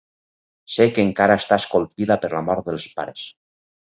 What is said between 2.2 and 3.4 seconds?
per la mort dels pares.